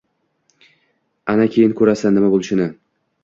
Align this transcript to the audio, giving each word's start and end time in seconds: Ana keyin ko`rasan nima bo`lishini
Ana 1.35 1.45
keyin 1.57 1.77
ko`rasan 1.81 2.17
nima 2.17 2.31
bo`lishini 2.37 2.69